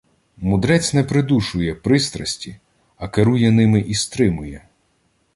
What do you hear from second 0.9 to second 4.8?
не придушує пристрасті, а керує ними і стримує.